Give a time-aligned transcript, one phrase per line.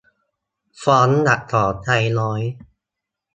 [0.83, 1.89] ฟอนต์อักษรไท
[2.19, 2.41] น้อย